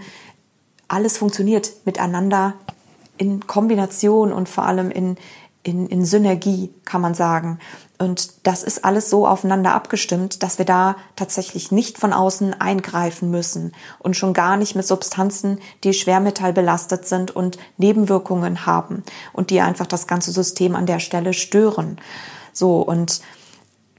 alles 0.88 1.16
funktioniert 1.16 1.70
miteinander 1.84 2.54
in 3.16 3.46
Kombination 3.46 4.32
und 4.32 4.48
vor 4.48 4.66
allem 4.66 4.90
in, 4.90 5.16
in, 5.64 5.87
in 5.88 6.04
Synergie, 6.04 6.73
kann 6.85 7.00
man 7.00 7.14
sagen. 7.14 7.59
Und 7.99 8.47
das 8.47 8.62
ist 8.62 8.85
alles 8.85 9.09
so 9.09 9.26
aufeinander 9.26 9.75
abgestimmt, 9.75 10.42
dass 10.42 10.59
wir 10.59 10.64
da 10.64 10.97
tatsächlich 11.16 11.73
nicht 11.73 11.99
von 11.99 12.12
außen 12.12 12.61
eingreifen 12.61 13.30
müssen 13.30 13.73
und 13.99 14.16
schon 14.16 14.35
gar 14.35 14.56
nicht 14.56 14.76
mit 14.76 14.87
Substanzen, 14.87 15.59
die 15.83 15.94
schwermetallbelastet 15.94 17.06
sind 17.06 17.35
und 17.35 17.59
Nebenwirkungen 17.78 18.66
haben 18.66 19.02
und 19.33 19.50
die 19.50 19.61
einfach 19.61 19.87
das 19.87 20.06
ganze 20.06 20.33
System 20.33 20.76
an 20.76 20.87
der 20.87 21.00
Stelle 21.00 21.33
stören. 21.33 21.99
So 22.52 22.83
und 22.83 23.21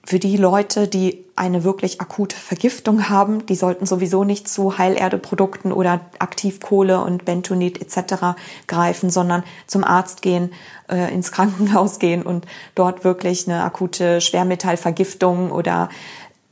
für 0.05 0.19
die 0.19 0.37
Leute, 0.37 0.87
die 0.87 1.25
eine 1.35 1.63
wirklich 1.63 1.99
akute 1.99 2.35
Vergiftung 2.35 3.09
haben, 3.09 3.45
die 3.47 3.55
sollten 3.55 3.85
sowieso 3.85 4.23
nicht 4.23 4.47
zu 4.47 4.77
Heilerdeprodukten 4.77 5.71
oder 5.71 6.01
Aktivkohle 6.19 7.01
und 7.01 7.25
Bentonit 7.25 7.81
etc. 7.81 8.37
greifen, 8.67 9.09
sondern 9.09 9.43
zum 9.65 9.83
Arzt 9.83 10.21
gehen, 10.21 10.53
äh, 10.89 11.13
ins 11.13 11.31
Krankenhaus 11.31 11.99
gehen 11.99 12.21
und 12.21 12.45
dort 12.75 13.03
wirklich 13.03 13.47
eine 13.47 13.63
akute 13.63 14.21
Schwermetallvergiftung 14.21 15.51
oder 15.51 15.89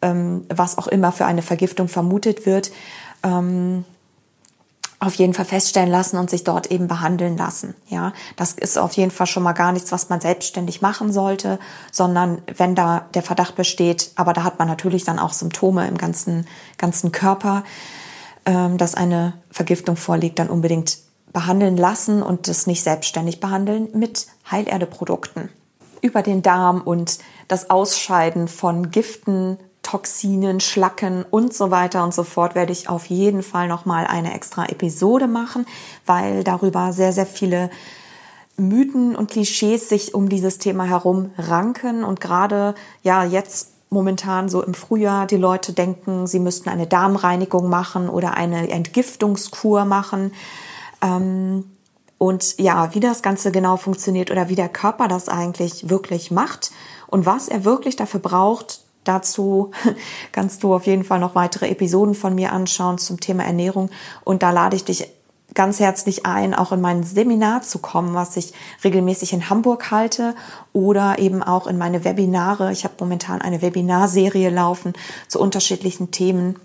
ähm, 0.01 0.45
was 0.49 0.77
auch 0.77 0.87
immer 0.87 1.11
für 1.11 1.25
eine 1.25 1.43
Vergiftung 1.43 1.87
vermutet 1.87 2.45
wird, 2.45 2.71
ähm, 3.23 3.85
auf 5.05 5.15
jeden 5.15 5.33
Fall 5.33 5.45
feststellen 5.45 5.89
lassen 5.89 6.17
und 6.17 6.29
sich 6.29 6.43
dort 6.43 6.67
eben 6.67 6.87
behandeln 6.87 7.37
lassen. 7.37 7.75
Ja, 7.87 8.13
das 8.35 8.53
ist 8.53 8.77
auf 8.77 8.93
jeden 8.93 9.11
Fall 9.11 9.27
schon 9.27 9.43
mal 9.43 9.53
gar 9.53 9.71
nichts, 9.71 9.91
was 9.91 10.09
man 10.09 10.21
selbstständig 10.21 10.81
machen 10.81 11.11
sollte, 11.11 11.59
sondern 11.91 12.41
wenn 12.57 12.75
da 12.75 13.05
der 13.13 13.23
Verdacht 13.23 13.55
besteht, 13.55 14.11
aber 14.15 14.33
da 14.33 14.43
hat 14.43 14.59
man 14.59 14.67
natürlich 14.67 15.03
dann 15.03 15.19
auch 15.19 15.33
Symptome 15.33 15.87
im 15.87 15.97
ganzen, 15.97 16.47
ganzen 16.77 17.11
Körper, 17.11 17.63
ähm, 18.45 18.77
dass 18.77 18.95
eine 18.95 19.33
Vergiftung 19.49 19.95
vorliegt, 19.95 20.39
dann 20.39 20.49
unbedingt 20.49 20.97
behandeln 21.31 21.77
lassen 21.77 22.21
und 22.21 22.47
das 22.47 22.67
nicht 22.67 22.83
selbstständig 22.83 23.39
behandeln 23.39 23.89
mit 23.93 24.27
Heilerdeprodukten. 24.49 25.49
Über 26.01 26.21
den 26.21 26.41
Darm 26.41 26.81
und 26.81 27.19
das 27.47 27.69
Ausscheiden 27.69 28.47
von 28.47 28.91
Giften 28.91 29.57
Toxinen, 29.83 30.59
Schlacken 30.59 31.23
und 31.29 31.53
so 31.53 31.69
weiter 31.69 32.03
und 32.03 32.13
so 32.13 32.23
fort 32.23 32.55
werde 32.55 32.71
ich 32.71 32.89
auf 32.89 33.05
jeden 33.05 33.43
Fall 33.43 33.67
noch 33.67 33.85
mal 33.85 34.07
eine 34.07 34.33
extra 34.33 34.65
Episode 34.65 35.27
machen, 35.27 35.65
weil 36.05 36.43
darüber 36.43 36.91
sehr 36.91 37.13
sehr 37.13 37.27
viele 37.27 37.69
Mythen 38.57 39.15
und 39.15 39.31
Klischees 39.31 39.89
sich 39.89 40.15
um 40.15 40.29
dieses 40.29 40.57
Thema 40.57 40.85
herum 40.85 41.31
ranken 41.37 42.03
und 42.03 42.21
gerade 42.21 42.75
ja 43.03 43.23
jetzt 43.23 43.69
momentan 43.93 44.49
so 44.49 44.61
im 44.61 44.73
Frühjahr 44.73 45.27
die 45.27 45.37
Leute 45.37 45.71
denken, 45.71 46.27
sie 46.27 46.39
müssten 46.39 46.69
eine 46.69 46.87
Darmreinigung 46.87 47.69
machen 47.69 48.09
oder 48.09 48.33
eine 48.33 48.69
Entgiftungskur 48.69 49.85
machen. 49.85 50.33
Ähm, 51.01 51.65
und 52.17 52.59
ja, 52.59 52.93
wie 52.93 52.99
das 52.99 53.21
Ganze 53.21 53.51
genau 53.51 53.77
funktioniert 53.77 54.31
oder 54.31 54.49
wie 54.49 54.55
der 54.55 54.69
Körper 54.69 55.07
das 55.07 55.29
eigentlich 55.29 55.89
wirklich 55.89 56.31
macht 56.31 56.71
und 57.07 57.25
was 57.25 57.47
er 57.47 57.65
wirklich 57.65 57.95
dafür 57.95 58.19
braucht, 58.19 58.82
Dazu 59.03 59.71
kannst 60.31 60.63
du 60.63 60.73
auf 60.73 60.85
jeden 60.85 61.03
Fall 61.03 61.19
noch 61.19 61.35
weitere 61.35 61.69
Episoden 61.69 62.15
von 62.15 62.35
mir 62.35 62.51
anschauen 62.51 62.97
zum 62.97 63.19
Thema 63.19 63.43
Ernährung. 63.43 63.89
Und 64.23 64.43
da 64.43 64.51
lade 64.51 64.75
ich 64.75 64.83
dich 64.83 65.07
ganz 65.53 65.79
herzlich 65.79 66.25
ein, 66.25 66.53
auch 66.53 66.71
in 66.71 66.81
mein 66.81 67.03
Seminar 67.03 67.61
zu 67.61 67.79
kommen, 67.79 68.13
was 68.15 68.37
ich 68.37 68.53
regelmäßig 68.83 69.33
in 69.33 69.49
Hamburg 69.49 69.91
halte 69.91 70.35
oder 70.71 71.19
eben 71.19 71.43
auch 71.43 71.67
in 71.67 71.77
meine 71.77 72.03
Webinare. 72.03 72.71
Ich 72.71 72.83
habe 72.83 72.95
momentan 72.99 73.41
eine 73.41 73.61
Webinarserie 73.61 74.49
laufen 74.49 74.93
zu 75.27 75.39
unterschiedlichen 75.39 76.11
Themen 76.11 76.55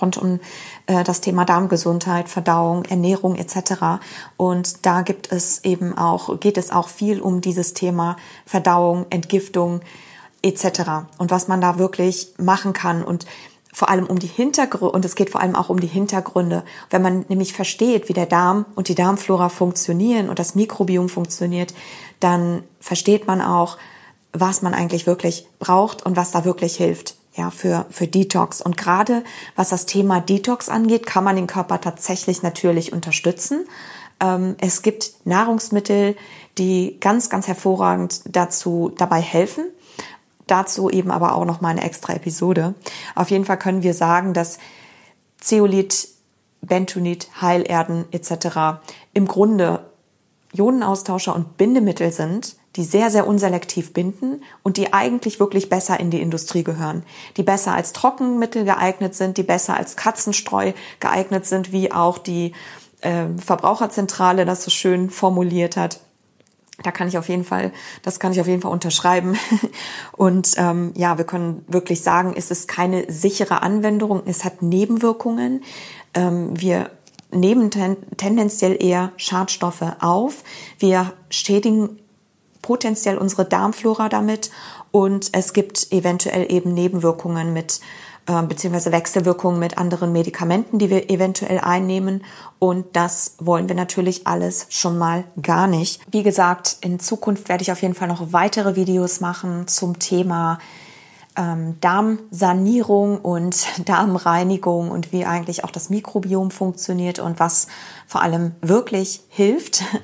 rund 0.00 0.16
um 0.16 0.40
äh, 0.86 1.04
das 1.04 1.20
Thema 1.20 1.44
Darmgesundheit, 1.44 2.28
Verdauung, 2.28 2.84
Ernährung 2.84 3.36
etc. 3.36 4.00
Und 4.36 4.84
da 4.84 5.02
gibt 5.02 5.30
es 5.32 5.64
eben 5.64 5.96
auch, 5.96 6.40
geht 6.40 6.58
es 6.58 6.70
auch 6.70 6.88
viel 6.88 7.20
um 7.20 7.40
dieses 7.40 7.74
Thema 7.74 8.16
Verdauung, 8.44 9.06
Entgiftung, 9.10 9.80
etc. 10.42 11.08
und 11.18 11.30
was 11.30 11.48
man 11.48 11.60
da 11.60 11.78
wirklich 11.78 12.34
machen 12.38 12.72
kann 12.72 13.02
und 13.02 13.26
vor 13.76 13.90
allem 13.90 14.06
um 14.06 14.18
die 14.18 14.26
Hintergründe, 14.26 14.92
und 14.92 15.04
es 15.04 15.16
geht 15.16 15.28
vor 15.28 15.42
allem 15.42 15.54
auch 15.54 15.68
um 15.68 15.80
die 15.80 15.86
Hintergründe. 15.86 16.62
Wenn 16.88 17.02
man 17.02 17.26
nämlich 17.28 17.52
versteht, 17.52 18.08
wie 18.08 18.14
der 18.14 18.24
Darm 18.24 18.64
und 18.74 18.88
die 18.88 18.94
Darmflora 18.94 19.50
funktionieren 19.50 20.30
und 20.30 20.38
das 20.38 20.54
Mikrobiom 20.54 21.10
funktioniert, 21.10 21.74
dann 22.18 22.62
versteht 22.80 23.26
man 23.26 23.42
auch, 23.42 23.76
was 24.32 24.62
man 24.62 24.72
eigentlich 24.72 25.06
wirklich 25.06 25.46
braucht 25.58 26.06
und 26.06 26.16
was 26.16 26.30
da 26.30 26.46
wirklich 26.46 26.76
hilft. 26.76 27.16
Ja, 27.34 27.50
für, 27.50 27.84
für 27.90 28.06
Detox. 28.06 28.62
Und 28.62 28.78
gerade 28.78 29.22
was 29.56 29.68
das 29.68 29.84
Thema 29.84 30.20
Detox 30.22 30.70
angeht, 30.70 31.04
kann 31.04 31.24
man 31.24 31.36
den 31.36 31.46
Körper 31.46 31.78
tatsächlich 31.78 32.42
natürlich 32.42 32.94
unterstützen. 32.94 33.66
Ähm, 34.20 34.56
es 34.58 34.80
gibt 34.80 35.12
Nahrungsmittel, 35.26 36.16
die 36.56 36.96
ganz, 36.98 37.28
ganz 37.28 37.46
hervorragend 37.46 38.22
dazu 38.24 38.90
dabei 38.96 39.20
helfen. 39.20 39.66
Dazu 40.46 40.90
eben 40.90 41.10
aber 41.10 41.34
auch 41.34 41.44
noch 41.44 41.60
mal 41.60 41.70
eine 41.70 41.84
extra 41.84 42.14
Episode. 42.14 42.74
Auf 43.14 43.30
jeden 43.30 43.44
Fall 43.44 43.58
können 43.58 43.82
wir 43.82 43.94
sagen, 43.94 44.32
dass 44.32 44.58
Zeolit, 45.38 46.08
Bentonit, 46.60 47.28
Heilerden 47.40 48.04
etc. 48.12 48.80
im 49.12 49.26
Grunde 49.26 49.90
Ionenaustauscher 50.52 51.34
und 51.34 51.56
Bindemittel 51.56 52.12
sind, 52.12 52.56
die 52.76 52.84
sehr, 52.84 53.10
sehr 53.10 53.26
unselektiv 53.26 53.92
binden 53.92 54.42
und 54.62 54.76
die 54.76 54.92
eigentlich 54.92 55.40
wirklich 55.40 55.68
besser 55.68 55.98
in 55.98 56.10
die 56.10 56.20
Industrie 56.20 56.62
gehören. 56.62 57.02
Die 57.36 57.42
besser 57.42 57.74
als 57.74 57.92
Trockenmittel 57.92 58.64
geeignet 58.64 59.14
sind, 59.14 59.38
die 59.38 59.42
besser 59.42 59.76
als 59.76 59.96
Katzenstreu 59.96 60.72
geeignet 61.00 61.46
sind, 61.46 61.72
wie 61.72 61.90
auch 61.90 62.18
die 62.18 62.52
äh, 63.00 63.26
Verbraucherzentrale 63.38 64.44
das 64.44 64.62
so 64.62 64.70
schön 64.70 65.10
formuliert 65.10 65.76
hat 65.76 66.00
da 66.82 66.90
kann 66.90 67.08
ich 67.08 67.16
auf 67.16 67.28
jeden 67.28 67.44
Fall, 67.44 67.72
das 68.02 68.20
kann 68.20 68.32
ich 68.32 68.40
auf 68.40 68.46
jeden 68.46 68.60
Fall 68.60 68.70
unterschreiben. 68.70 69.38
Und 70.12 70.54
ähm, 70.56 70.92
ja, 70.94 71.16
wir 71.16 71.24
können 71.24 71.64
wirklich 71.68 72.02
sagen, 72.02 72.34
es 72.36 72.50
ist 72.50 72.68
keine 72.68 73.10
sichere 73.10 73.62
Anwendung, 73.62 74.22
es 74.26 74.44
hat 74.44 74.62
Nebenwirkungen. 74.62 75.62
Ähm, 76.14 76.60
wir 76.60 76.90
nehmen 77.30 77.70
ten, 77.70 77.96
tendenziell 78.16 78.76
eher 78.82 79.12
Schadstoffe 79.16 79.84
auf. 80.00 80.44
Wir 80.78 81.12
schädigen 81.30 81.98
potenziell 82.62 83.16
unsere 83.16 83.44
Darmflora 83.44 84.08
damit 84.08 84.50
und 84.90 85.30
es 85.32 85.52
gibt 85.52 85.92
eventuell 85.92 86.50
eben 86.50 86.74
Nebenwirkungen 86.74 87.52
mit 87.52 87.80
beziehungsweise 88.48 88.92
Wechselwirkungen 88.92 89.60
mit 89.60 89.78
anderen 89.78 90.12
Medikamenten, 90.12 90.78
die 90.78 90.90
wir 90.90 91.10
eventuell 91.10 91.60
einnehmen. 91.60 92.24
Und 92.58 92.84
das 92.94 93.36
wollen 93.38 93.68
wir 93.68 93.76
natürlich 93.76 94.26
alles 94.26 94.66
schon 94.70 94.98
mal 94.98 95.24
gar 95.40 95.66
nicht. 95.68 96.00
Wie 96.10 96.22
gesagt, 96.22 96.78
in 96.80 96.98
Zukunft 96.98 97.48
werde 97.48 97.62
ich 97.62 97.70
auf 97.70 97.82
jeden 97.82 97.94
Fall 97.94 98.08
noch 98.08 98.32
weitere 98.32 98.74
Videos 98.74 99.20
machen 99.20 99.68
zum 99.68 99.98
Thema 99.98 100.58
ähm, 101.36 101.76
Darmsanierung 101.80 103.18
und 103.18 103.66
Darmreinigung 103.84 104.90
und 104.90 105.12
wie 105.12 105.24
eigentlich 105.24 105.64
auch 105.64 105.70
das 105.70 105.90
Mikrobiom 105.90 106.50
funktioniert 106.50 107.18
und 107.18 107.38
was 107.38 107.68
vor 108.06 108.22
allem 108.22 108.52
wirklich 108.62 109.22
hilft. 109.28 109.82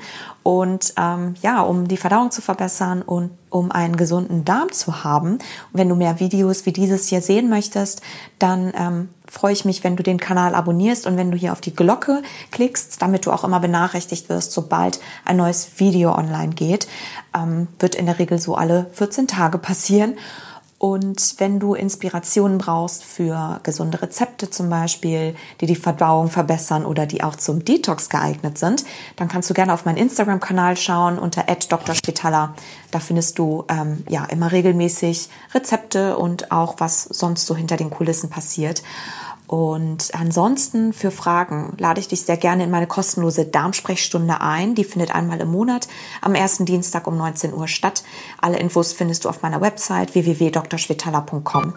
Und 0.45 0.95
ähm, 0.97 1.35
ja, 1.41 1.61
um 1.61 1.87
die 1.87 1.97
Verdauung 1.97 2.33
zu 2.33 2.43
verbessern 2.43 3.03
und 3.03 3.31
um 3.49 3.71
einen 3.71 3.97
gesunden 3.97 4.45
Darm 4.45 4.73
zu 4.73 5.05
haben. 5.05 5.35
Und 5.35 5.43
wenn 5.73 5.89
du 5.89 5.95
mehr 5.95 6.19
Videos 6.19 6.67
wie 6.67 6.73
dieses 6.73 7.07
hier 7.07 7.21
sehen 7.21 7.49
möchtest, 7.49 8.03
dann 8.41 8.73
ähm, 8.75 9.09
freue 9.31 9.53
ich 9.53 9.65
mich, 9.65 9.85
wenn 9.85 9.95
du 9.95 10.03
den 10.03 10.19
Kanal 10.19 10.57
abonnierst 10.57 11.07
und 11.07 11.17
wenn 11.17 11.31
du 11.31 11.37
hier 11.37 11.53
auf 11.53 11.61
die 11.61 11.75
Glocke 11.75 12.23
klickst, 12.51 13.01
damit 13.01 13.25
du 13.25 13.31
auch 13.31 13.45
immer 13.45 13.61
benachrichtigt 13.61 14.29
wirst, 14.29 14.51
sobald 14.51 14.99
ein 15.25 15.37
neues 15.37 15.79
Video 15.79 16.13
online 16.13 16.55
geht. 16.55 16.89
Ähm, 17.37 17.69
wird 17.79 17.95
in 17.95 18.07
der 18.07 18.19
Regel 18.19 18.41
so 18.41 18.57
alle 18.57 18.91
14 18.95 19.29
Tage 19.29 19.59
passieren. 19.59 20.15
Und 20.83 21.37
wenn 21.39 21.61
du 21.61 21.75
Inspirationen 21.75 22.59
brauchst 22.59 23.05
für 23.05 23.61
gesunde 23.63 24.03
Rezepte 24.03 24.51
zum 24.51 24.69
Beispiel, 24.69 25.37
die 25.61 25.67
die 25.67 25.77
Verdauung 25.77 26.29
verbessern 26.29 26.85
oder 26.85 27.07
die 27.07 27.23
auch 27.23 27.37
zum 27.37 27.65
Detox 27.65 28.09
geeignet 28.09 28.59
sind, 28.59 28.85
dann 29.15 29.29
kannst 29.29 29.49
du 29.49 29.55
gerne 29.55 29.75
auf 29.75 29.85
meinen 29.85 29.99
Instagram-Kanal 29.99 30.77
schauen 30.77 31.21
unter 31.21 31.45
@drspitaler. 31.45 32.57
Da 32.91 32.99
findest 32.99 33.39
du 33.39 33.65
ähm, 33.69 34.03
ja 34.09 34.25
immer 34.25 34.51
regelmäßig 34.51 35.29
Rezepte 35.55 36.17
und 36.17 36.51
auch 36.51 36.75
was 36.79 37.05
sonst 37.05 37.47
so 37.47 37.55
hinter 37.55 37.77
den 37.77 37.91
Kulissen 37.91 38.29
passiert. 38.29 38.83
Und 39.53 40.15
ansonsten 40.15 40.95
für 40.95 41.11
Fragen 41.11 41.75
lade 41.77 42.01
ich 42.01 42.09
dich 42.09 42.23
sehr 42.23 42.39
gerne 42.39 42.65
in 42.65 42.71
meine 42.71 42.87
kostenlose 42.87 43.45
Darmsprechstunde 43.45 44.41
ein. 44.41 44.75
Die 44.75 44.83
findet 44.83 45.15
einmal 45.15 45.43
im 45.43 45.51
Monat 45.51 45.89
am 46.23 46.35
ersten 46.35 46.65
Dienstag 46.65 47.07
um 47.07 47.19
19 47.19 47.53
Uhr 47.53 47.69
statt. 47.69 48.03
Alle 48.41 48.59
Infos 48.59 48.95
findest 48.95 49.27
du 49.27 49.29
auf 49.29 49.43
meiner 49.43 49.61
Website 49.61 50.15
www.drschwetala.com. 50.15 51.75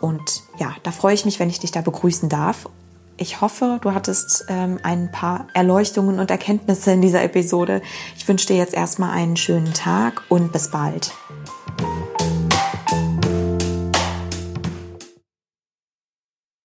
Und 0.00 0.42
ja, 0.58 0.74
da 0.82 0.90
freue 0.90 1.14
ich 1.14 1.24
mich, 1.24 1.38
wenn 1.38 1.48
ich 1.48 1.60
dich 1.60 1.70
da 1.70 1.80
begrüßen 1.80 2.28
darf. 2.28 2.68
Ich 3.16 3.40
hoffe, 3.40 3.78
du 3.82 3.94
hattest 3.94 4.44
ähm, 4.48 4.80
ein 4.82 5.12
paar 5.12 5.46
Erleuchtungen 5.54 6.18
und 6.18 6.32
Erkenntnisse 6.32 6.90
in 6.90 7.02
dieser 7.02 7.22
Episode. 7.22 7.82
Ich 8.16 8.26
wünsche 8.26 8.48
dir 8.48 8.56
jetzt 8.56 8.74
erstmal 8.74 9.10
einen 9.12 9.36
schönen 9.36 9.72
Tag 9.74 10.24
und 10.28 10.50
bis 10.50 10.72
bald. 10.72 11.12